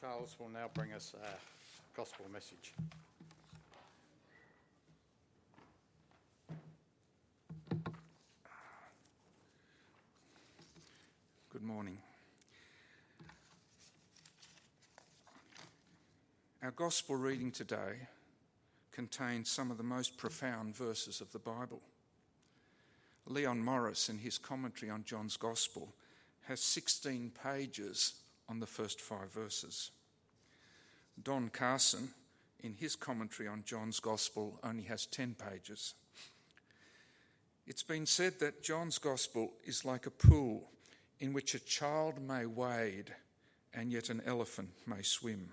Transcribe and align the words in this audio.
Charles 0.00 0.34
will 0.38 0.48
now 0.48 0.70
bring 0.72 0.94
us 0.94 1.12
a 1.22 1.94
gospel 1.94 2.24
message. 2.32 2.72
Good 11.52 11.62
morning. 11.62 11.98
Our 16.62 16.70
gospel 16.70 17.16
reading 17.16 17.50
today 17.50 18.08
contains 18.92 19.50
some 19.50 19.70
of 19.70 19.76
the 19.76 19.82
most 19.82 20.16
profound 20.16 20.74
verses 20.74 21.20
of 21.20 21.30
the 21.32 21.38
Bible. 21.38 21.82
Leon 23.26 23.62
Morris, 23.62 24.08
in 24.08 24.16
his 24.16 24.38
commentary 24.38 24.90
on 24.90 25.04
John's 25.04 25.36
gospel, 25.36 25.92
has 26.44 26.60
16 26.62 27.32
pages 27.44 28.14
on 28.50 28.58
the 28.58 28.66
first 28.66 29.00
five 29.00 29.32
verses. 29.32 29.92
Don 31.22 31.48
Carson, 31.48 32.10
in 32.60 32.74
his 32.74 32.96
commentary 32.96 33.48
on 33.48 33.62
John's 33.64 34.00
Gospel, 34.00 34.58
only 34.64 34.82
has 34.82 35.06
10 35.06 35.36
pages. 35.36 35.94
It's 37.66 37.84
been 37.84 38.06
said 38.06 38.40
that 38.40 38.62
John's 38.62 38.98
Gospel 38.98 39.52
is 39.64 39.84
like 39.84 40.06
a 40.06 40.10
pool 40.10 40.68
in 41.20 41.32
which 41.32 41.54
a 41.54 41.60
child 41.60 42.20
may 42.20 42.44
wade 42.44 43.14
and 43.72 43.92
yet 43.92 44.10
an 44.10 44.20
elephant 44.26 44.70
may 44.86 45.02
swim. 45.02 45.50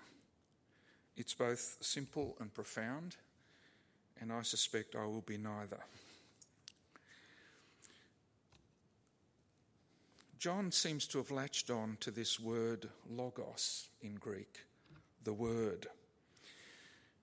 It's 1.15 1.33
both 1.33 1.77
simple 1.81 2.35
and 2.39 2.53
profound, 2.53 3.15
and 4.19 4.31
I 4.31 4.41
suspect 4.41 4.95
I 4.95 5.05
will 5.05 5.21
be 5.21 5.37
neither. 5.37 5.79
John 10.37 10.71
seems 10.71 11.07
to 11.07 11.17
have 11.17 11.31
latched 11.31 11.71
on 11.71 11.97
to 12.01 12.11
this 12.11 12.39
word 12.39 12.89
logos 13.09 13.89
in 14.01 14.15
Greek, 14.15 14.65
the 15.23 15.33
word. 15.33 15.87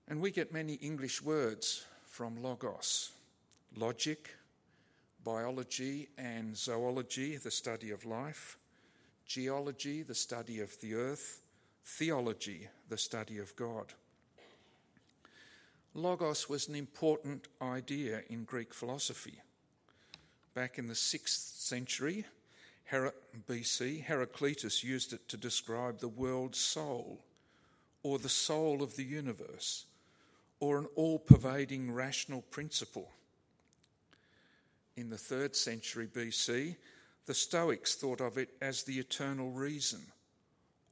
And 0.09 0.19
we 0.19 0.31
get 0.31 0.51
many 0.51 0.73
English 0.75 1.21
words 1.21 1.85
from 2.05 2.41
logos 2.41 3.11
logic, 3.77 4.35
biology 5.23 6.09
and 6.17 6.55
zoology, 6.57 7.37
the 7.37 7.51
study 7.51 7.91
of 7.91 8.05
life, 8.05 8.57
geology, 9.25 10.01
the 10.03 10.15
study 10.15 10.59
of 10.59 10.79
the 10.81 10.93
earth, 10.93 11.41
theology, 11.85 12.67
the 12.89 12.97
study 12.97 13.37
of 13.37 13.55
God. 13.55 13.93
Logos 15.93 16.49
was 16.49 16.67
an 16.67 16.75
important 16.75 17.47
idea 17.61 18.21
in 18.29 18.43
Greek 18.43 18.73
philosophy. 18.73 19.41
Back 20.53 20.77
in 20.77 20.87
the 20.87 20.93
6th 20.93 21.59
century, 21.59 22.25
Her- 22.85 23.13
BC, 23.47 24.03
Heraclitus 24.03 24.83
used 24.83 25.13
it 25.13 25.27
to 25.29 25.37
describe 25.37 25.99
the 25.99 26.07
world's 26.07 26.59
soul, 26.59 27.23
or 28.03 28.19
the 28.19 28.29
soul 28.29 28.83
of 28.83 28.95
the 28.95 29.03
universe, 29.03 29.85
or 30.59 30.77
an 30.77 30.87
all 30.95 31.19
pervading 31.19 31.91
rational 31.91 32.41
principle. 32.43 33.11
In 34.95 35.09
the 35.09 35.17
third 35.17 35.55
century 35.55 36.07
BC, 36.07 36.75
the 37.25 37.33
Stoics 37.33 37.95
thought 37.95 38.21
of 38.21 38.37
it 38.37 38.49
as 38.61 38.83
the 38.83 38.99
eternal 38.99 39.49
reason, 39.49 40.01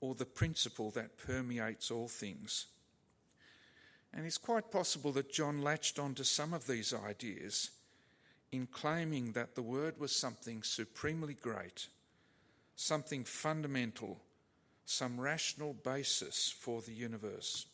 or 0.01 0.15
the 0.15 0.25
principle 0.25 0.89
that 0.91 1.17
permeates 1.17 1.91
all 1.91 2.07
things. 2.07 2.65
And 4.13 4.25
it's 4.25 4.37
quite 4.37 4.71
possible 4.71 5.11
that 5.13 5.31
John 5.31 5.61
latched 5.61 5.99
onto 5.99 6.23
some 6.23 6.53
of 6.53 6.67
these 6.67 6.93
ideas 6.93 7.69
in 8.53 8.67
claiming 8.67 9.31
that 9.31 9.55
the 9.55 9.63
Word 9.63 9.99
was 9.99 10.15
something 10.15 10.61
supremely 10.61 11.33
great, 11.33 11.87
something 12.75 13.23
fundamental, 13.23 14.21
some 14.85 15.19
rational 15.19 15.73
basis 15.73 16.53
for 16.59 16.83
the 16.83 16.93
universe. 16.93 17.65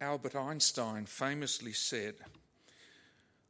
Albert 0.00 0.34
Einstein 0.34 1.04
famously 1.04 1.74
said 1.74 2.14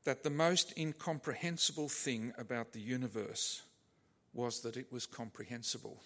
that 0.02 0.24
the 0.24 0.30
most 0.30 0.76
incomprehensible 0.76 1.88
thing 1.88 2.32
about 2.36 2.72
the 2.72 2.80
universe 2.80 3.62
was 4.34 4.60
that 4.62 4.76
it 4.76 4.92
was 4.92 5.06
comprehensible. 5.06 6.02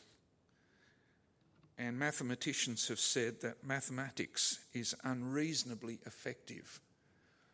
And 1.78 1.98
mathematicians 1.98 2.88
have 2.88 3.00
said 3.00 3.40
that 3.40 3.64
mathematics 3.64 4.58
is 4.74 4.94
unreasonably 5.04 6.00
effective 6.04 6.80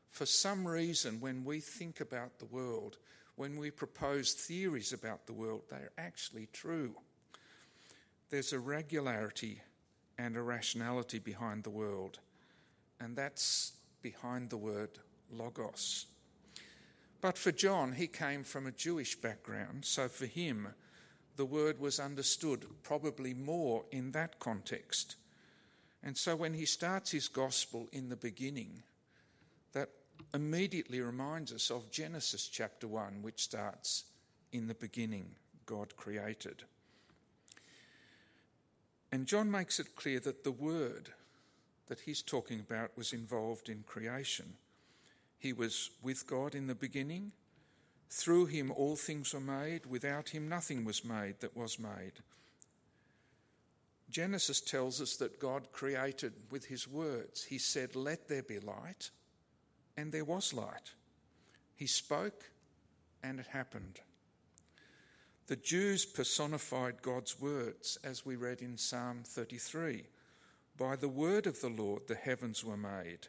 for 0.08 0.26
some 0.26 0.66
reason, 0.66 1.20
when 1.20 1.44
we 1.44 1.60
think 1.60 2.00
about 2.00 2.38
the 2.38 2.46
world, 2.46 2.98
when 3.36 3.56
we 3.56 3.70
propose 3.70 4.32
theories 4.32 4.92
about 4.92 5.26
the 5.26 5.32
world, 5.32 5.62
they're 5.68 5.92
actually 5.98 6.48
true. 6.52 6.94
There's 8.30 8.52
a 8.52 8.58
regularity 8.58 9.60
and 10.18 10.36
a 10.36 10.42
rationality 10.42 11.18
behind 11.18 11.64
the 11.64 11.70
world, 11.70 12.18
and 12.98 13.14
that's 13.14 13.72
behind 14.02 14.50
the 14.50 14.56
word 14.56 14.98
logos. 15.30 16.06
But 17.20 17.36
for 17.36 17.52
John, 17.52 17.92
he 17.92 18.06
came 18.06 18.42
from 18.42 18.66
a 18.66 18.72
Jewish 18.72 19.16
background, 19.16 19.84
so 19.84 20.08
for 20.08 20.26
him, 20.26 20.68
the 21.36 21.44
word 21.44 21.78
was 21.78 22.00
understood 22.00 22.64
probably 22.82 23.34
more 23.34 23.84
in 23.90 24.12
that 24.12 24.38
context. 24.38 25.16
And 26.02 26.16
so 26.16 26.36
when 26.36 26.54
he 26.54 26.64
starts 26.64 27.10
his 27.10 27.28
gospel 27.28 27.88
in 27.92 28.08
the 28.08 28.16
beginning, 28.16 28.82
that 29.72 29.90
immediately 30.34 31.00
reminds 31.00 31.52
us 31.52 31.70
of 31.70 31.90
Genesis 31.90 32.48
chapter 32.48 32.88
1, 32.88 33.22
which 33.22 33.42
starts 33.42 34.04
In 34.52 34.66
the 34.66 34.74
beginning, 34.74 35.30
God 35.66 35.96
created. 35.96 36.64
And 39.12 39.26
John 39.26 39.50
makes 39.50 39.78
it 39.80 39.96
clear 39.96 40.20
that 40.20 40.44
the 40.44 40.52
word 40.52 41.10
that 41.86 42.00
he's 42.00 42.22
talking 42.22 42.60
about 42.60 42.96
was 42.96 43.12
involved 43.12 43.68
in 43.68 43.84
creation. 43.86 44.54
He 45.38 45.52
was 45.52 45.90
with 46.02 46.26
God 46.26 46.54
in 46.54 46.66
the 46.66 46.74
beginning. 46.74 47.32
Through 48.10 48.46
him, 48.46 48.70
all 48.70 48.96
things 48.96 49.34
were 49.34 49.40
made. 49.40 49.86
Without 49.86 50.30
him, 50.30 50.48
nothing 50.48 50.84
was 50.84 51.04
made 51.04 51.40
that 51.40 51.56
was 51.56 51.78
made. 51.78 52.12
Genesis 54.10 54.60
tells 54.60 55.00
us 55.00 55.16
that 55.16 55.40
God 55.40 55.72
created 55.72 56.32
with 56.50 56.66
his 56.66 56.88
words. 56.88 57.44
He 57.44 57.58
said, 57.58 57.96
Let 57.96 58.28
there 58.28 58.42
be 58.42 58.60
light, 58.60 59.10
and 59.96 60.12
there 60.12 60.24
was 60.24 60.52
light. 60.52 60.92
He 61.74 61.86
spoke, 61.86 62.50
and 63.22 63.40
it 63.40 63.46
happened. 63.46 64.00
The 65.46 65.56
Jews 65.56 66.04
personified 66.04 67.02
God's 67.02 67.40
words, 67.40 67.98
as 68.02 68.26
we 68.26 68.36
read 68.36 68.62
in 68.62 68.76
Psalm 68.76 69.22
33. 69.24 70.04
By 70.76 70.96
the 70.96 71.08
word 71.08 71.46
of 71.46 71.60
the 71.60 71.68
Lord 71.68 72.08
the 72.08 72.14
heavens 72.14 72.64
were 72.64 72.76
made, 72.76 73.28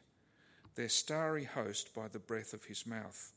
their 0.76 0.90
starry 0.90 1.44
host 1.44 1.94
by 1.94 2.08
the 2.08 2.20
breath 2.20 2.54
of 2.54 2.66
his 2.66 2.86
mouth. 2.86 3.32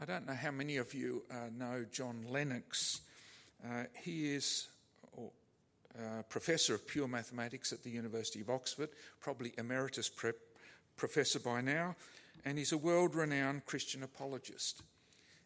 I 0.00 0.04
don't 0.04 0.26
know 0.26 0.34
how 0.34 0.50
many 0.50 0.78
of 0.78 0.94
you 0.94 1.22
uh, 1.30 1.50
know 1.56 1.84
John 1.92 2.24
Lennox. 2.28 3.02
Uh, 3.64 3.84
he 4.02 4.34
is 4.34 4.68
uh, 5.96 6.22
professor 6.28 6.74
of 6.74 6.86
pure 6.86 7.06
mathematics 7.06 7.72
at 7.72 7.82
the 7.82 7.90
University 7.90 8.40
of 8.40 8.50
Oxford, 8.50 8.88
probably 9.20 9.52
emeritus 9.58 10.08
prep 10.08 10.36
professor 10.96 11.40
by 11.40 11.60
now, 11.60 11.96
and 12.44 12.58
he's 12.58 12.72
a 12.72 12.78
world 12.78 13.14
renowned 13.14 13.66
Christian 13.66 14.02
apologist. 14.02 14.82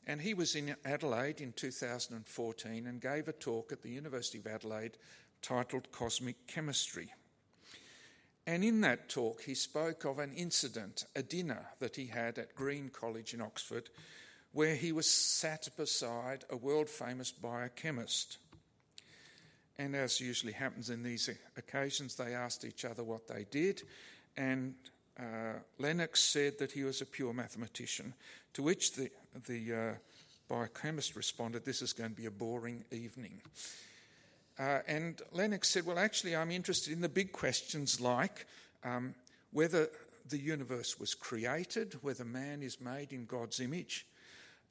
And 0.06 0.20
he 0.20 0.34
was 0.34 0.54
in 0.54 0.76
Adelaide 0.84 1.40
in 1.40 1.52
2014 1.52 2.86
and 2.86 3.00
gave 3.00 3.26
a 3.26 3.32
talk 3.32 3.72
at 3.72 3.82
the 3.82 3.90
University 3.90 4.38
of 4.38 4.46
Adelaide 4.46 4.98
titled 5.42 5.90
Cosmic 5.90 6.46
Chemistry. 6.46 7.12
And 8.46 8.62
in 8.62 8.80
that 8.82 9.08
talk, 9.08 9.42
he 9.42 9.54
spoke 9.54 10.04
of 10.04 10.20
an 10.20 10.32
incident, 10.32 11.04
a 11.16 11.22
dinner 11.22 11.66
that 11.80 11.96
he 11.96 12.06
had 12.06 12.38
at 12.38 12.54
Green 12.54 12.88
College 12.88 13.34
in 13.34 13.40
Oxford, 13.40 13.90
where 14.52 14.76
he 14.76 14.92
was 14.92 15.10
sat 15.10 15.68
beside 15.76 16.44
a 16.48 16.56
world 16.56 16.88
famous 16.88 17.32
biochemist. 17.32 18.38
And 19.78 19.96
as 19.96 20.20
usually 20.20 20.52
happens 20.52 20.88
in 20.88 21.02
these 21.02 21.28
occasions, 21.56 22.14
they 22.14 22.34
asked 22.34 22.64
each 22.64 22.84
other 22.84 23.02
what 23.02 23.26
they 23.26 23.44
did, 23.50 23.82
and 24.36 24.74
uh, 25.18 25.58
Lennox 25.78 26.20
said 26.20 26.58
that 26.58 26.72
he 26.72 26.84
was 26.84 27.00
a 27.00 27.06
pure 27.06 27.32
mathematician, 27.32 28.14
to 28.52 28.62
which 28.62 28.92
the, 28.92 29.10
the 29.46 29.74
uh, 29.74 29.94
biochemist 30.48 31.16
responded, 31.16 31.64
This 31.64 31.82
is 31.82 31.92
going 31.92 32.10
to 32.10 32.16
be 32.16 32.26
a 32.26 32.30
boring 32.30 32.84
evening. 32.90 33.40
Uh, 34.58 34.80
and 34.86 35.20
Lennox 35.32 35.68
said, 35.68 35.86
Well, 35.86 35.98
actually, 35.98 36.36
I'm 36.36 36.50
interested 36.50 36.92
in 36.92 37.00
the 37.00 37.08
big 37.08 37.32
questions 37.32 38.00
like 38.00 38.46
um, 38.84 39.14
whether 39.52 39.88
the 40.28 40.38
universe 40.38 40.98
was 40.98 41.14
created, 41.14 41.96
whether 42.02 42.24
man 42.24 42.62
is 42.62 42.80
made 42.80 43.12
in 43.12 43.26
God's 43.26 43.60
image, 43.60 44.06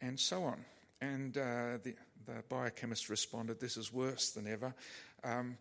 and 0.02 0.20
so 0.20 0.44
on. 0.44 0.66
And 1.02 1.38
uh, 1.38 1.78
the, 1.84 1.96
the, 2.26 2.44
biochemist 2.50 3.10
responded, 3.10 3.60
This 3.60 3.78
is 3.78 3.94
worse 3.94 4.32
than 4.32 4.48
ever. 4.48 4.74
Um, 5.24 5.58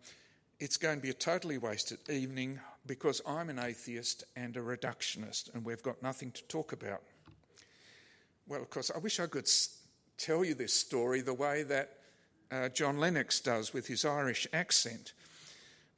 it's 0.59 0.77
going 0.77 0.97
to 0.97 1.01
be 1.01 1.09
a 1.09 1.13
totally 1.13 1.57
wasted 1.57 1.99
evening 2.09 2.59
because 2.85 3.21
I'm 3.27 3.49
an 3.49 3.59
atheist 3.59 4.23
and 4.35 4.55
a 4.55 4.61
reductionist, 4.61 5.53
and 5.53 5.65
we've 5.65 5.83
got 5.83 6.01
nothing 6.01 6.31
to 6.31 6.43
talk 6.43 6.71
about. 6.71 7.01
Well, 8.47 8.61
of 8.61 8.69
course, 8.69 8.91
I 8.93 8.99
wish 8.99 9.19
I 9.19 9.27
could 9.27 9.49
tell 10.17 10.45
you 10.45 10.53
this 10.53 10.73
story 10.73 11.21
the 11.21 11.33
way 11.33 11.63
that 11.63 11.97
uh, 12.51 12.69
John 12.69 12.99
Lennox 12.99 13.39
does 13.39 13.73
with 13.73 13.87
his 13.87 14.05
Irish 14.05 14.47
accent. 14.53 15.13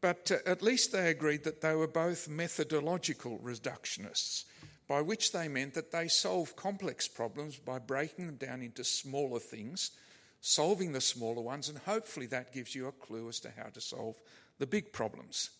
But 0.01 0.31
uh, 0.31 0.49
at 0.49 0.61
least 0.61 0.91
they 0.91 1.09
agreed 1.09 1.43
that 1.43 1.61
they 1.61 1.75
were 1.75 1.87
both 1.87 2.29
methodological 2.29 3.39
reductionists, 3.43 4.45
by 4.87 5.01
which 5.01 5.33
they 5.33 5.47
meant 5.47 5.73
that 5.73 5.91
they 5.91 6.07
solve 6.07 6.55
complex 6.55 7.07
problems 7.07 7.57
by 7.57 7.79
breaking 7.79 8.27
them 8.27 8.37
down 8.37 8.61
into 8.61 8.83
smaller 8.83 9.39
things, 9.39 9.91
solving 10.39 10.93
the 10.93 11.01
smaller 11.01 11.41
ones, 11.41 11.67
and 11.67 11.77
hopefully 11.79 12.27
that 12.27 12.53
gives 12.53 12.73
you 12.73 12.87
a 12.87 12.91
clue 12.91 13.27
as 13.27 13.39
to 13.41 13.51
how 13.55 13.69
to 13.69 13.81
solve 13.81 14.15
the 14.59 14.67
big 14.67 14.91
problems. 14.91 15.51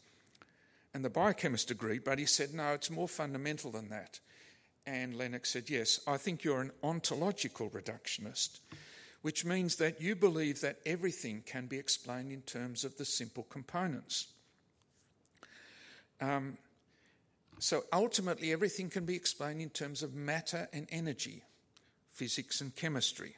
And 0.94 1.05
the 1.05 1.09
biochemist 1.09 1.69
agreed, 1.69 2.03
but 2.03 2.17
he 2.17 2.25
said, 2.25 2.53
no, 2.53 2.73
it's 2.73 2.89
more 2.89 3.07
fundamental 3.07 3.71
than 3.71 3.89
that. 3.89 4.19
And 4.85 5.15
Lennox 5.15 5.51
said, 5.51 5.69
yes, 5.69 5.99
I 6.07 6.17
think 6.17 6.44
you're 6.44 6.61
an 6.61 6.71
ontological 6.81 7.69
reductionist, 7.69 8.61
which 9.21 9.45
means 9.45 9.75
that 9.75 10.01
you 10.01 10.15
believe 10.15 10.61
that 10.61 10.79
everything 10.85 11.44
can 11.45 11.67
be 11.67 11.77
explained 11.77 12.31
in 12.31 12.41
terms 12.41 12.83
of 12.85 12.97
the 12.97 13.05
simple 13.05 13.44
components. 13.44 14.27
Um, 16.21 16.57
so 17.59 17.83
ultimately, 17.91 18.51
everything 18.53 18.89
can 18.89 19.05
be 19.05 19.15
explained 19.15 19.61
in 19.61 19.69
terms 19.69 20.03
of 20.03 20.15
matter 20.15 20.69
and 20.71 20.88
energy, 20.89 21.44
physics 22.11 22.61
and 22.61 22.75
chemistry. 22.75 23.35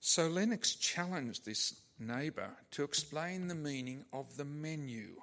So 0.00 0.28
Lennox 0.28 0.74
challenged 0.76 1.44
this 1.44 1.74
neighbour 1.98 2.56
to 2.72 2.84
explain 2.84 3.48
the 3.48 3.54
meaning 3.54 4.04
of 4.12 4.36
the 4.36 4.44
menu 4.44 5.16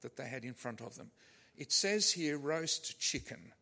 that 0.00 0.16
they 0.16 0.26
had 0.26 0.44
in 0.44 0.54
front 0.54 0.80
of 0.80 0.96
them. 0.96 1.10
It 1.56 1.72
says 1.72 2.12
here 2.12 2.38
roast 2.38 2.98
chicken. 2.98 3.52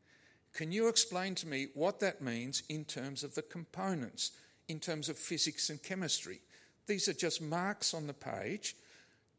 Can 0.53 0.73
you 0.73 0.89
explain 0.89 1.35
to 1.37 1.49
me 1.49 1.69
what 1.75 2.01
that 2.01 2.21
means 2.21 2.63
in 2.69 2.85
terms 2.85 3.25
of 3.25 3.35
the 3.35 3.43
components, 3.43 4.33
in 4.69 4.81
terms 4.81 5.09
of 5.09 5.17
physics 5.17 5.71
and 5.71 5.83
chemistry? 5.83 6.41
These 6.87 7.09
are 7.09 7.15
just 7.15 7.41
marks 7.41 7.95
on 7.95 8.07
the 8.07 8.15
page. 8.15 8.77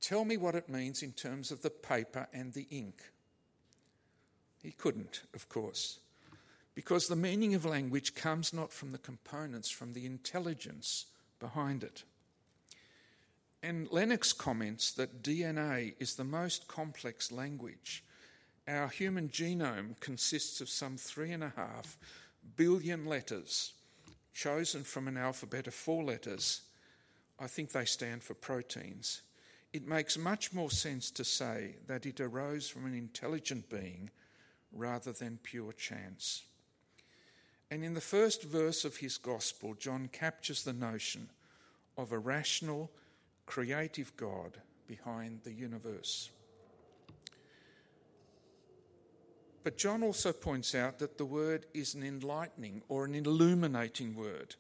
Tell 0.02 0.26
me 0.26 0.38
what 0.38 0.56
it 0.56 0.70
means 0.70 1.04
in 1.04 1.12
terms 1.12 1.52
of 1.52 1.62
the 1.62 1.70
paper 1.70 2.28
and 2.34 2.54
the 2.54 2.68
ink. 2.72 3.02
He 4.62 4.72
couldn't, 4.72 5.24
of 5.34 5.50
course, 5.50 6.00
because 6.74 7.08
the 7.08 7.16
meaning 7.16 7.54
of 7.54 7.66
language 7.66 8.16
comes 8.16 8.54
not 8.54 8.72
from 8.72 8.92
the 8.92 8.98
components, 8.98 9.70
from 9.70 9.94
the 9.94 10.06
intelligence 10.06 11.06
behind 11.40 11.84
it. 11.84 12.04
And 13.64 13.90
Lennox 13.92 14.34
comments 14.34 14.92
that 14.92 15.24
DNA 15.24 15.94
is 15.98 16.16
the 16.16 16.26
most 16.26 16.68
complex 16.68 17.32
language. 17.32 18.04
Our 18.68 18.90
human 18.90 19.30
genome 19.30 19.98
consists 20.02 20.60
of 20.60 20.68
some 20.68 20.98
three 20.98 21.32
and 21.32 21.46
a 21.46 21.54
half 21.56 21.98
billion 22.58 23.06
letters, 23.06 23.72
chosen 24.34 24.84
from 24.84 25.08
an 25.08 25.16
alphabet 25.16 25.68
of 25.68 25.74
four 25.74 26.04
letters. 26.04 26.64
I 27.40 27.48
think 27.48 27.72
they 27.72 27.86
stand 27.86 28.22
for 28.22 28.34
proteins. 28.34 29.22
It 29.72 29.88
makes 29.88 30.18
much 30.18 30.52
more 30.52 30.70
sense 30.70 31.10
to 31.12 31.24
say 31.24 31.78
that 31.88 32.06
it 32.06 32.20
arose 32.20 32.68
from 32.68 32.86
an 32.86 32.94
intelligent 32.94 33.70
being 33.70 34.10
rather 34.74 35.14
than 35.14 35.40
pure 35.42 35.72
chance. 35.72 36.44
And 37.72 37.82
in 37.82 37.94
the 37.94 38.02
first 38.02 38.44
verse 38.44 38.84
of 38.84 38.98
his 38.98 39.18
gospel, 39.18 39.74
John 39.74 40.10
captures 40.12 40.64
the 40.64 40.74
notion 40.74 41.30
of 41.98 42.12
a 42.12 42.20
rational, 42.20 42.92
creative 43.46 44.16
God 44.18 44.58
behind 44.88 45.42
the 45.44 45.54
universe. 45.54 46.30
But 49.64 49.78
John 49.78 50.04
also 50.04 50.34
points 50.34 50.76
out 50.76 51.00
that 51.00 51.18
the 51.18 51.26
word 51.26 51.66
is 51.74 51.96
an 51.96 52.04
enlightening 52.04 52.82
or 52.90 53.06
an 53.06 53.16
illuminating 53.16 54.16
word. 54.16 54.56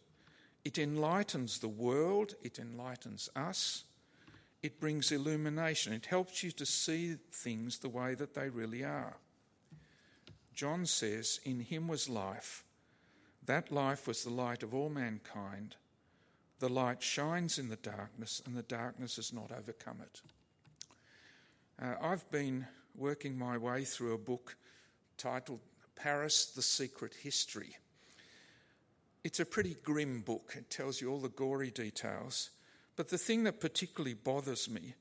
It 0.63 0.77
enlightens 0.77 1.59
the 1.59 1.68
world, 1.68 2.35
it 2.41 2.57
enlightens 2.57 3.30
us, 3.35 3.83
it 4.62 4.80
brings 4.80 5.12
illumination, 5.12 5.91
it 5.91 6.06
helps 6.06 6.41
you 6.41 6.51
to 6.51 6.65
see 6.65 7.18
things 7.33 7.80
the 7.80 7.89
way 7.89 8.15
that 8.15 8.33
they 8.33 8.47
really 8.47 8.83
are. 8.83 9.18
John 10.53 10.85
says, 10.85 11.41
In 11.44 11.59
him 11.59 11.89
was 11.89 12.07
life. 12.07 12.63
That 13.45 13.74
life 13.74 14.07
was 14.07 14.24
the 14.24 14.30
light 14.30 14.63
of 14.63 14.74
all 14.74 14.89
mankind. 14.89 15.75
The 16.63 16.69
light 16.69 17.04
shines 17.04 17.60
in 17.60 17.68
the 17.68 17.75
darkness, 17.75 18.42
and 18.45 18.56
the 18.56 18.63
darkness 18.63 19.18
has 19.18 19.33
not 19.33 19.51
overcome 19.51 19.98
it. 20.01 20.21
Uh, 21.77 21.95
I've 22.01 22.31
been 22.31 22.65
working 22.95 23.38
my 23.38 23.57
way 23.57 23.83
through 23.83 24.13
a 24.13 24.18
book 24.18 24.56
titled 25.18 25.60
Paris 25.98 26.45
The 26.45 26.62
Secret 26.62 27.15
History. 27.15 27.75
It's 29.25 29.42
a 29.42 29.45
pretty 29.45 29.75
grim 29.83 30.21
book, 30.21 30.54
it 30.57 30.69
tells 30.69 31.01
you 31.01 31.12
all 31.12 31.19
the 31.19 31.27
gory 31.27 31.69
details. 31.69 32.51
But 32.95 33.09
the 33.09 33.18
thing 33.18 33.44
that 33.44 33.59
particularly 33.59 34.13
bothers 34.13 34.69
me 34.69 34.94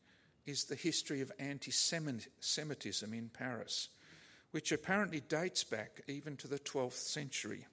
is 0.44 0.64
the 0.64 0.74
history 0.74 1.20
of 1.20 1.30
anti 1.38 1.70
Semitism 1.70 3.14
in 3.14 3.28
Paris, 3.28 3.88
which 4.50 4.72
apparently 4.72 5.20
dates 5.20 5.62
back 5.62 6.02
even 6.08 6.36
to 6.38 6.48
the 6.48 6.58
12th 6.58 6.94
century. 6.94 7.68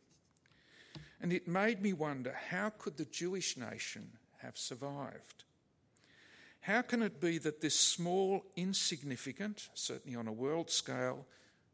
And 1.22 1.34
it 1.34 1.48
made 1.48 1.82
me 1.82 1.94
wonder 1.94 2.36
how 2.50 2.70
could 2.70 2.98
the 2.98 3.06
Jewish 3.06 3.58
nation 3.58 4.12
have 4.38 4.58
survived? 4.58 5.44
How 6.62 6.82
can 6.82 7.02
it 7.02 7.20
be 7.20 7.38
that 7.40 7.62
this 7.62 7.76
small, 7.76 8.46
insignificant, 8.56 9.70
certainly 9.74 10.16
on 10.16 10.28
a 10.28 10.34
world 10.34 10.70
scale, 10.70 11.26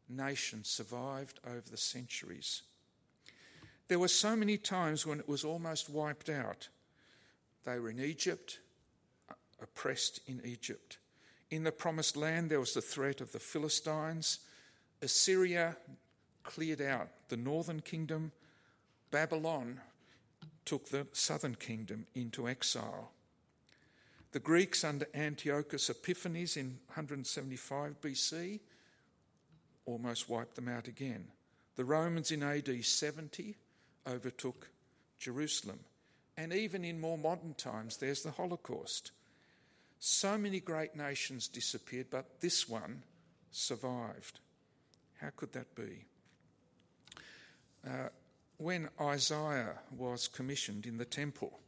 nation 0.08 0.64
survived 0.64 1.40
over 1.46 1.62
the 1.70 1.76
centuries? 1.76 2.62
There 3.88 3.98
were 3.98 4.08
so 4.08 4.34
many 4.34 4.58
times 4.58 5.06
when 5.06 5.20
it 5.20 5.28
was 5.28 5.44
almost 5.44 5.88
wiped 5.90 6.28
out. 6.28 6.68
They 7.64 7.78
were 7.78 7.90
in 7.90 8.00
Egypt, 8.00 8.58
uh, 9.30 9.34
oppressed 9.62 10.20
in 10.26 10.40
Egypt. 10.44 10.98
In 11.50 11.62
the 11.62 11.72
promised 11.72 12.16
land, 12.16 12.50
there 12.50 12.60
was 12.60 12.74
the 12.74 12.80
threat 12.80 13.20
of 13.20 13.32
the 13.32 13.38
Philistines. 13.38 14.40
Assyria 15.02 15.76
cleared 16.42 16.80
out 16.80 17.08
the 17.28 17.36
northern 17.36 17.80
kingdom 17.80 18.32
Babylon 19.16 19.80
took 20.66 20.90
the 20.90 21.06
southern 21.14 21.54
kingdom 21.54 22.06
into 22.14 22.46
exile. 22.46 23.12
The 24.32 24.40
Greeks 24.40 24.84
under 24.84 25.08
Antiochus 25.14 25.88
Epiphanes 25.88 26.58
in 26.58 26.80
175 26.88 27.98
BC 28.02 28.60
almost 29.86 30.28
wiped 30.28 30.56
them 30.56 30.68
out 30.68 30.86
again. 30.86 31.28
The 31.76 31.86
Romans 31.86 32.30
in 32.30 32.42
AD 32.42 32.84
70 32.84 33.56
overtook 34.06 34.68
Jerusalem. 35.18 35.80
And 36.36 36.52
even 36.52 36.84
in 36.84 37.00
more 37.00 37.16
modern 37.16 37.54
times, 37.54 37.96
there's 37.96 38.22
the 38.22 38.32
Holocaust. 38.32 39.12
So 39.98 40.36
many 40.36 40.60
great 40.60 40.94
nations 40.94 41.48
disappeared, 41.48 42.08
but 42.10 42.42
this 42.42 42.68
one 42.68 43.02
survived. 43.50 44.40
How 45.22 45.30
could 45.34 45.54
that 45.54 45.74
be? 45.74 46.04
Uh, 47.82 48.10
when 48.58 48.88
Isaiah 49.00 49.78
was 49.96 50.28
commissioned 50.28 50.86
in 50.86 50.96
the 50.96 51.04
temple, 51.04 51.60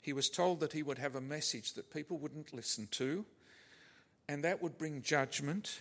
he 0.00 0.12
was 0.12 0.28
told 0.28 0.60
that 0.60 0.72
he 0.72 0.82
would 0.82 0.98
have 0.98 1.16
a 1.16 1.20
message 1.20 1.74
that 1.74 1.92
people 1.92 2.18
wouldn't 2.18 2.54
listen 2.54 2.88
to, 2.92 3.24
and 4.28 4.44
that 4.44 4.62
would 4.62 4.78
bring 4.78 5.02
judgment. 5.02 5.80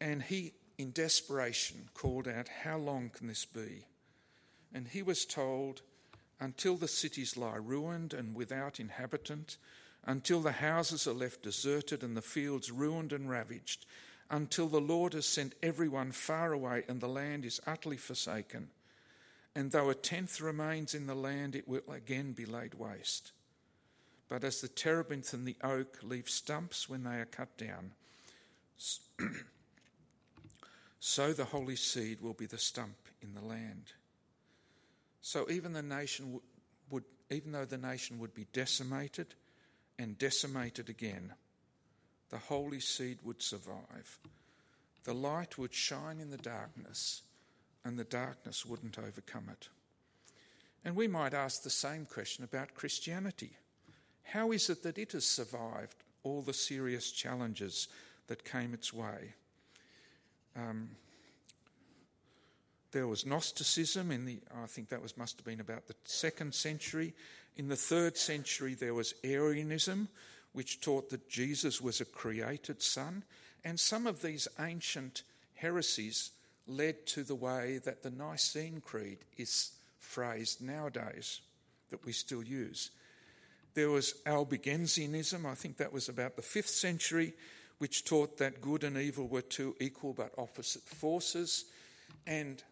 And 0.00 0.22
he, 0.22 0.54
in 0.78 0.90
desperation, 0.90 1.88
called 1.94 2.26
out, 2.26 2.48
How 2.48 2.78
long 2.78 3.10
can 3.10 3.28
this 3.28 3.44
be? 3.44 3.86
And 4.74 4.88
he 4.88 5.02
was 5.02 5.24
told, 5.24 5.82
Until 6.40 6.76
the 6.76 6.88
cities 6.88 7.36
lie 7.36 7.56
ruined 7.56 8.14
and 8.14 8.34
without 8.34 8.80
inhabitant, 8.80 9.56
until 10.04 10.40
the 10.40 10.52
houses 10.52 11.06
are 11.06 11.12
left 11.12 11.42
deserted 11.42 12.02
and 12.02 12.16
the 12.16 12.22
fields 12.22 12.72
ruined 12.72 13.12
and 13.12 13.30
ravaged, 13.30 13.86
until 14.30 14.66
the 14.66 14.80
Lord 14.80 15.12
has 15.12 15.26
sent 15.26 15.54
everyone 15.62 16.10
far 16.10 16.52
away 16.52 16.82
and 16.88 17.00
the 17.00 17.08
land 17.08 17.44
is 17.44 17.60
utterly 17.66 17.96
forsaken 17.96 18.70
and 19.54 19.70
though 19.70 19.90
a 19.90 19.94
tenth 19.94 20.40
remains 20.40 20.94
in 20.94 21.06
the 21.06 21.14
land, 21.14 21.54
it 21.54 21.68
will 21.68 21.82
again 21.90 22.32
be 22.32 22.46
laid 22.46 22.74
waste. 22.74 23.32
But 24.28 24.44
as 24.44 24.60
the 24.60 24.68
terebinth 24.68 25.34
and 25.34 25.46
the 25.46 25.56
oak 25.62 25.98
leave 26.02 26.30
stumps 26.30 26.88
when 26.88 27.04
they 27.04 27.16
are 27.16 27.26
cut 27.26 27.58
down, 27.58 27.92
so 31.00 31.32
the 31.32 31.44
holy 31.44 31.76
seed 31.76 32.22
will 32.22 32.32
be 32.32 32.46
the 32.46 32.56
stump 32.56 32.96
in 33.20 33.34
the 33.34 33.44
land. 33.44 33.92
So 35.20 35.50
even 35.50 35.74
the 35.74 35.82
nation 35.82 36.40
would, 36.90 37.04
even 37.30 37.52
though 37.52 37.66
the 37.66 37.76
nation 37.76 38.18
would 38.20 38.32
be 38.32 38.46
decimated 38.54 39.34
and 39.98 40.16
decimated 40.16 40.88
again, 40.88 41.34
the 42.30 42.38
holy 42.38 42.80
seed 42.80 43.18
would 43.22 43.42
survive. 43.42 44.18
The 45.04 45.12
light 45.12 45.58
would 45.58 45.74
shine 45.74 46.20
in 46.20 46.30
the 46.30 46.38
darkness 46.38 47.22
and 47.84 47.98
the 47.98 48.04
darkness 48.04 48.64
wouldn't 48.64 48.98
overcome 48.98 49.48
it. 49.50 49.68
And 50.84 50.96
we 50.96 51.08
might 51.08 51.34
ask 51.34 51.62
the 51.62 51.70
same 51.70 52.06
question 52.06 52.44
about 52.44 52.74
Christianity. 52.74 53.56
How 54.24 54.52
is 54.52 54.68
it 54.70 54.82
that 54.82 54.98
it 54.98 55.12
has 55.12 55.24
survived 55.24 55.96
all 56.22 56.42
the 56.42 56.52
serious 56.52 57.10
challenges 57.10 57.88
that 58.26 58.44
came 58.44 58.74
its 58.74 58.92
way? 58.92 59.34
Um, 60.56 60.90
there 62.92 63.06
was 63.06 63.24
Gnosticism 63.24 64.10
in 64.10 64.26
the, 64.26 64.40
I 64.62 64.66
think 64.66 64.88
that 64.90 65.02
was 65.02 65.16
must 65.16 65.38
have 65.38 65.46
been 65.46 65.60
about 65.60 65.86
the 65.86 65.94
second 66.04 66.54
century, 66.54 67.14
In 67.56 67.68
the 67.68 67.76
third 67.76 68.16
century, 68.16 68.74
there 68.74 68.94
was 68.94 69.14
Arianism, 69.24 70.08
which 70.52 70.80
taught 70.80 71.10
that 71.10 71.28
Jesus 71.28 71.80
was 71.80 72.00
a 72.00 72.04
created 72.04 72.82
son. 72.82 73.24
And 73.64 73.78
some 73.78 74.06
of 74.06 74.22
these 74.22 74.48
ancient 74.58 75.22
heresies 75.54 76.30
led 76.66 77.06
to 77.06 77.24
the 77.24 77.34
way 77.34 77.78
that 77.84 78.02
the 78.02 78.10
Nicene 78.10 78.80
Creed 78.80 79.18
is 79.36 79.72
phrased 79.98 80.60
nowadays, 80.60 81.40
that 81.90 82.04
we 82.04 82.12
still 82.12 82.42
use. 82.42 82.90
There 83.74 83.90
was 83.90 84.14
Albigensianism, 84.26 85.46
I 85.46 85.54
think 85.54 85.78
that 85.78 85.92
was 85.92 86.08
about 86.08 86.36
the 86.36 86.42
fifth 86.42 86.68
century, 86.68 87.32
which 87.78 88.04
taught 88.04 88.38
that 88.38 88.60
good 88.60 88.84
and 88.84 88.96
evil 88.96 89.26
were 89.26 89.42
two 89.42 89.74
equal 89.80 90.12
but 90.12 90.32
opposite 90.38 90.82
forces, 90.82 91.64
and 92.26 92.62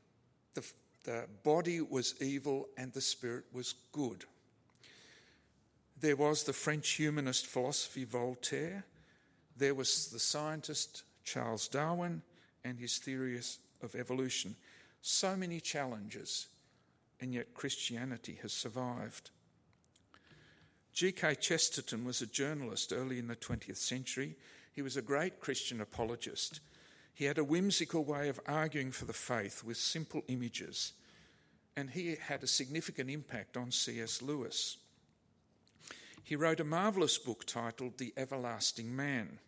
the, 0.54 0.64
the 1.04 1.26
body 1.42 1.80
was 1.80 2.14
evil 2.20 2.68
and 2.76 2.92
the 2.92 3.00
spirit 3.00 3.44
was 3.52 3.74
good. 3.92 4.24
There 6.00 6.16
was 6.16 6.44
the 6.44 6.52
French 6.52 6.90
humanist 6.90 7.46
philosophy 7.46 8.04
Voltaire. 8.04 8.84
There 9.56 9.74
was 9.74 10.08
the 10.08 10.18
scientist 10.18 11.02
Charles 11.24 11.68
Darwin 11.68 12.22
and 12.64 12.78
his 12.78 12.98
theories 12.98 13.58
of 13.82 13.94
evolution. 13.94 14.56
So 15.02 15.36
many 15.36 15.60
challenges, 15.60 16.46
and 17.20 17.32
yet 17.32 17.54
Christianity 17.54 18.38
has 18.42 18.52
survived. 18.52 19.30
G.K. 20.92 21.36
Chesterton 21.36 22.04
was 22.04 22.20
a 22.20 22.26
journalist 22.26 22.92
early 22.92 23.18
in 23.18 23.28
the 23.28 23.36
20th 23.36 23.76
century. 23.76 24.36
He 24.72 24.82
was 24.82 24.96
a 24.96 25.02
great 25.02 25.40
Christian 25.40 25.80
apologist. 25.80 26.60
He 27.14 27.24
had 27.24 27.38
a 27.38 27.44
whimsical 27.44 28.04
way 28.04 28.28
of 28.28 28.40
arguing 28.46 28.92
for 28.92 29.04
the 29.04 29.12
faith 29.12 29.62
with 29.64 29.76
simple 29.76 30.22
images, 30.28 30.92
and 31.76 31.90
he 31.90 32.16
had 32.16 32.42
a 32.42 32.48
significant 32.48 33.10
impact 33.10 33.56
on 33.56 33.70
C.S. 33.70 34.20
Lewis. 34.20 34.78
He 36.22 36.36
wrote 36.36 36.60
a 36.60 36.64
marvellous 36.64 37.18
book 37.18 37.44
titled 37.46 37.98
The 37.98 38.12
Everlasting 38.16 38.94
Man. 38.94 39.38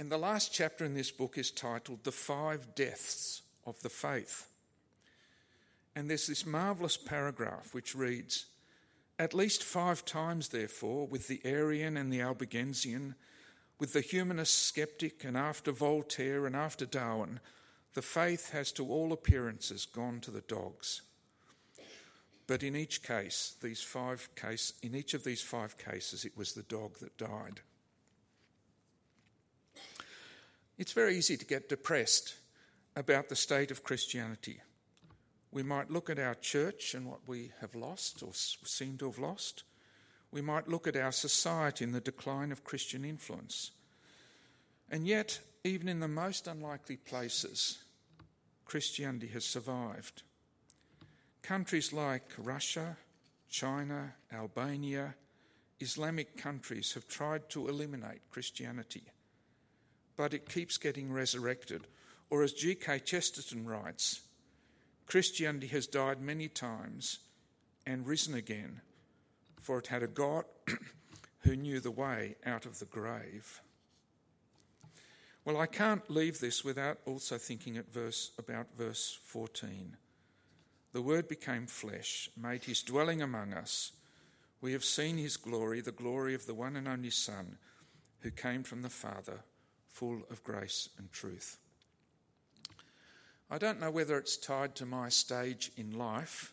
And 0.00 0.10
the 0.10 0.16
last 0.16 0.50
chapter 0.50 0.86
in 0.86 0.94
this 0.94 1.10
book 1.10 1.36
is 1.36 1.50
titled 1.50 2.04
The 2.04 2.10
Five 2.10 2.74
Deaths 2.74 3.42
of 3.66 3.78
the 3.82 3.90
Faith. 3.90 4.48
And 5.94 6.08
there's 6.08 6.26
this 6.26 6.46
marvellous 6.46 6.96
paragraph 6.96 7.74
which 7.74 7.94
reads 7.94 8.46
At 9.18 9.34
least 9.34 9.62
five 9.62 10.06
times, 10.06 10.48
therefore, 10.48 11.06
with 11.06 11.28
the 11.28 11.42
Arian 11.44 11.98
and 11.98 12.10
the 12.10 12.22
Albigensian, 12.22 13.14
with 13.78 13.92
the 13.92 14.00
humanist 14.00 14.68
skeptic, 14.68 15.22
and 15.22 15.36
after 15.36 15.70
Voltaire 15.70 16.46
and 16.46 16.56
after 16.56 16.86
Darwin, 16.86 17.38
the 17.92 18.00
faith 18.00 18.52
has 18.52 18.72
to 18.72 18.86
all 18.86 19.12
appearances 19.12 19.84
gone 19.84 20.20
to 20.20 20.30
the 20.30 20.40
dogs. 20.40 21.02
But 22.46 22.62
in 22.62 22.74
each 22.74 23.02
case, 23.02 23.54
these 23.60 23.82
five 23.82 24.34
case, 24.34 24.72
in 24.82 24.94
each 24.94 25.12
of 25.12 25.24
these 25.24 25.42
five 25.42 25.76
cases, 25.76 26.24
it 26.24 26.38
was 26.38 26.54
the 26.54 26.62
dog 26.62 27.00
that 27.00 27.18
died. 27.18 27.60
It's 30.80 30.92
very 30.92 31.14
easy 31.14 31.36
to 31.36 31.44
get 31.44 31.68
depressed 31.68 32.36
about 32.96 33.28
the 33.28 33.36
state 33.36 33.70
of 33.70 33.84
Christianity. 33.84 34.62
We 35.52 35.62
might 35.62 35.90
look 35.90 36.08
at 36.08 36.18
our 36.18 36.34
church 36.34 36.94
and 36.94 37.04
what 37.06 37.20
we 37.28 37.52
have 37.60 37.74
lost 37.74 38.22
or 38.22 38.30
seem 38.32 38.96
to 38.96 39.04
have 39.10 39.18
lost. 39.18 39.64
We 40.32 40.40
might 40.40 40.68
look 40.68 40.86
at 40.86 40.96
our 40.96 41.12
society 41.12 41.84
and 41.84 41.94
the 41.94 42.00
decline 42.00 42.50
of 42.50 42.64
Christian 42.64 43.04
influence. 43.04 43.72
And 44.90 45.06
yet, 45.06 45.40
even 45.64 45.86
in 45.86 46.00
the 46.00 46.08
most 46.08 46.46
unlikely 46.46 46.96
places, 46.96 47.76
Christianity 48.64 49.28
has 49.34 49.44
survived. 49.44 50.22
Countries 51.42 51.92
like 51.92 52.24
Russia, 52.38 52.96
China, 53.50 54.14
Albania, 54.32 55.14
Islamic 55.78 56.38
countries 56.38 56.94
have 56.94 57.06
tried 57.06 57.50
to 57.50 57.68
eliminate 57.68 58.30
Christianity 58.30 59.02
but 60.16 60.34
it 60.34 60.48
keeps 60.48 60.76
getting 60.76 61.12
resurrected. 61.12 61.86
Or, 62.30 62.42
as 62.42 62.52
G.K. 62.52 63.00
Chesterton 63.00 63.66
writes, 63.66 64.20
Christianity 65.06 65.66
has 65.68 65.86
died 65.86 66.20
many 66.20 66.48
times 66.48 67.18
and 67.86 68.06
risen 68.06 68.34
again, 68.34 68.80
for 69.60 69.78
it 69.78 69.88
had 69.88 70.02
a 70.02 70.06
God 70.06 70.44
who 71.40 71.56
knew 71.56 71.80
the 71.80 71.90
way 71.90 72.36
out 72.46 72.66
of 72.66 72.78
the 72.78 72.84
grave. 72.84 73.60
Well, 75.44 75.56
I 75.56 75.66
can't 75.66 76.08
leave 76.08 76.38
this 76.38 76.64
without 76.64 76.98
also 77.06 77.38
thinking 77.38 77.76
at 77.76 77.92
verse, 77.92 78.30
about 78.38 78.66
verse 78.76 79.18
14. 79.24 79.96
The 80.92 81.02
Word 81.02 81.26
became 81.26 81.66
flesh, 81.66 82.30
made 82.36 82.64
his 82.64 82.82
dwelling 82.82 83.22
among 83.22 83.54
us. 83.54 83.92
We 84.60 84.72
have 84.72 84.84
seen 84.84 85.16
his 85.16 85.36
glory, 85.36 85.80
the 85.80 85.92
glory 85.92 86.34
of 86.34 86.46
the 86.46 86.54
one 86.54 86.76
and 86.76 86.86
only 86.86 87.10
Son, 87.10 87.56
who 88.20 88.30
came 88.30 88.62
from 88.62 88.82
the 88.82 88.90
Father 88.90 89.40
full 89.90 90.22
of 90.30 90.42
grace 90.44 90.88
and 90.98 91.12
truth. 91.12 91.58
I 93.50 93.58
don't 93.58 93.80
know 93.80 93.90
whether 93.90 94.16
it's 94.16 94.36
tied 94.36 94.74
to 94.76 94.86
my 94.86 95.08
stage 95.08 95.72
in 95.76 95.98
life, 95.98 96.52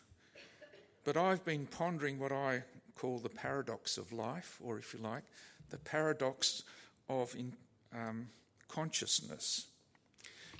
but 1.04 1.16
I've 1.16 1.44
been 1.44 1.66
pondering 1.66 2.18
what 2.18 2.32
I 2.32 2.64
call 2.96 3.18
the 3.18 3.28
paradox 3.28 3.96
of 3.96 4.12
life, 4.12 4.58
or 4.62 4.78
if 4.78 4.92
you 4.92 5.00
like, 5.00 5.22
the 5.70 5.78
paradox 5.78 6.64
of 7.08 7.34
in, 7.36 7.52
um, 7.94 8.28
consciousness. 8.66 9.66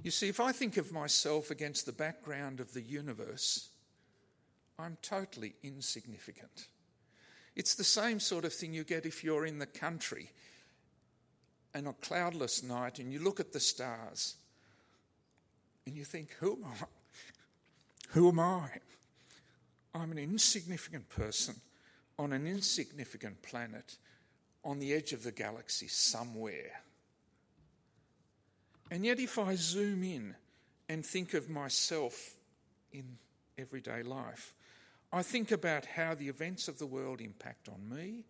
You 0.05 0.13
see, 0.13 0.29
if 0.29 0.39
I 0.39 0.53
think 0.53 0.77
of 0.77 0.93
myself 0.93 1.51
against 1.51 1.85
the 1.85 1.93
background 1.93 2.61
of 2.61 2.73
the 2.73 2.83
universe, 2.83 3.71
I'm 4.79 4.97
totally 5.03 5.55
insignificant. 5.65 6.69
It's 7.57 7.75
the 7.75 7.83
same 7.83 8.21
sort 8.21 8.45
of 8.45 8.53
thing 8.53 8.73
you 8.73 8.85
get 8.85 9.05
if 9.05 9.25
you're 9.25 9.45
in 9.45 9.59
the 9.59 9.67
country 9.67 10.31
and 11.75 11.87
a 11.87 11.93
cloudless 11.95 12.63
night 12.63 12.99
and 12.99 13.13
you 13.13 13.19
look 13.19 13.41
at 13.41 13.53
the 13.53 13.61
stars 13.61 14.37
and 15.87 15.97
you 15.97 16.05
think, 16.05 16.31
who 16.41 16.53
am 16.53 16.65
I? 16.65 16.85
Who 18.11 18.29
am 18.29 18.41
I? 18.41 18.69
I'm 19.95 20.13
an 20.13 20.19
insignificant 20.19 21.09
person 21.09 21.57
on 22.19 22.33
an 22.33 22.47
insignificant 22.47 23.43
planet 23.43 23.97
on 24.65 24.79
the 24.79 24.93
edge 24.93 25.13
of 25.13 25.23
the 25.23 25.33
galaxy 25.33 25.89
somewhere. 25.89 26.83
And 28.91 29.05
yet, 29.05 29.21
if 29.21 29.39
I 29.39 29.55
zoom 29.55 30.03
in 30.03 30.35
and 30.89 31.05
think 31.05 31.35
of 31.35 31.49
myself 31.49 32.37
in 32.93 33.19
everyday 33.59 34.03
life, 34.03 34.55
I 35.13 35.23
think 35.23 35.53
about 35.53 35.85
how 35.85 36.15
the 36.15 36.29
events 36.29 36.69
of 36.69 36.79
the 36.79 36.87
world 36.87 37.21
impact 37.21 37.69
on 37.69 37.89
me. 37.89 38.25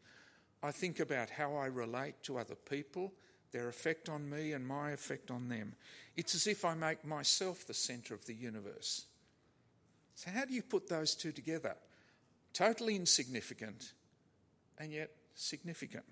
I 0.63 0.73
think 0.73 1.01
about 1.01 1.31
how 1.31 1.55
I 1.55 1.67
relate 1.67 2.23
to 2.25 2.39
other 2.39 2.57
people 2.57 3.13
their 3.53 3.69
effect 3.69 4.09
on 4.09 4.29
me 4.29 4.53
and 4.53 4.67
my 4.67 4.91
effect 4.91 5.31
on 5.31 5.49
them. 5.49 5.75
It's 6.17 6.35
as 6.35 6.47
if 6.47 6.65
I 6.65 6.75
make 6.75 7.05
myself 7.05 7.67
the 7.67 7.75
centre 7.75 8.15
of 8.15 8.27
the 8.27 8.35
universe. 8.35 9.07
So, 10.15 10.31
how 10.31 10.45
do 10.45 10.53
you 10.53 10.63
put 10.63 10.89
those 10.89 11.15
two 11.15 11.33
together? 11.33 11.77
Totally 12.53 12.97
insignificant 12.97 13.93
and 14.79 14.93
yet 14.93 15.11
significant. 15.35 16.05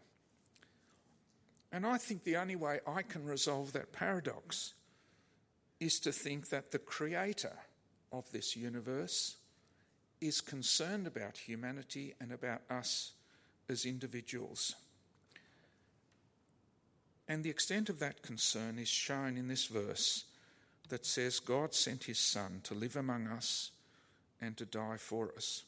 And 1.73 1.85
I 1.87 1.99
think 1.99 2.23
the 2.25 2.37
only 2.37 2.57
way 2.57 2.81
I 2.87 3.03
can 3.03 3.25
resolve 3.25 3.73
that 3.73 3.93
paradox 3.93 4.75
is 5.81 5.99
to 6.01 6.13
think 6.13 6.49
that 6.51 6.71
the 6.71 6.79
creator 6.79 7.57
of 8.13 8.31
this 8.33 8.57
universe 8.57 9.37
is 10.21 10.41
concerned 10.41 11.07
about 11.07 11.37
humanity 11.37 12.15
and 12.21 12.33
about 12.33 12.63
us 12.71 13.13
as 13.69 13.85
individuals. 13.85 14.75
And 17.29 17.43
the 17.43 17.51
extent 17.51 17.89
of 17.89 17.99
that 17.99 18.23
concern 18.23 18.79
is 18.79 18.89
shown 18.89 19.37
in 19.37 19.49
this 19.49 19.67
verse 19.67 20.25
that 20.89 21.05
says, 21.05 21.41
God 21.41 21.75
sent 21.75 22.05
his 22.05 22.19
Son 22.19 22.61
to 22.65 22.75
live 22.75 22.97
among 22.97 23.27
us 23.27 23.73
and 24.41 24.57
to 24.57 24.65
die 24.65 24.97
for 24.99 25.33
us. 25.37 25.65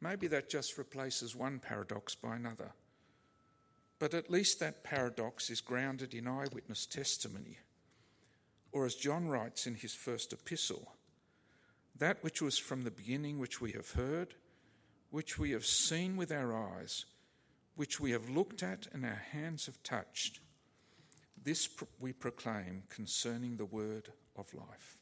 Maybe 0.00 0.26
that 0.28 0.48
just 0.48 0.78
replaces 0.78 1.36
one 1.36 1.58
paradox 1.58 2.14
by 2.14 2.36
another. 2.36 2.72
But 3.98 4.14
at 4.14 4.30
least 4.30 4.58
that 4.58 4.82
paradox 4.82 5.50
is 5.50 5.60
grounded 5.60 6.14
in 6.14 6.26
eyewitness 6.26 6.86
testimony. 6.86 7.58
Or, 8.72 8.86
as 8.86 8.94
John 8.94 9.28
writes 9.28 9.66
in 9.66 9.74
his 9.74 9.94
first 9.94 10.32
epistle, 10.32 10.92
that 11.98 12.24
which 12.24 12.40
was 12.40 12.58
from 12.58 12.82
the 12.82 12.90
beginning, 12.90 13.38
which 13.38 13.60
we 13.60 13.72
have 13.72 13.90
heard, 13.92 14.34
which 15.10 15.38
we 15.38 15.50
have 15.50 15.66
seen 15.66 16.16
with 16.16 16.32
our 16.32 16.56
eyes, 16.56 17.04
which 17.76 18.00
we 18.00 18.10
have 18.12 18.28
looked 18.28 18.62
at 18.62 18.86
and 18.92 19.04
our 19.04 19.22
hands 19.32 19.66
have 19.66 19.82
touched, 19.82 20.40
this 21.42 21.68
we 21.98 22.12
proclaim 22.12 22.84
concerning 22.88 23.56
the 23.56 23.64
word 23.64 24.12
of 24.36 24.52
life. 24.54 25.01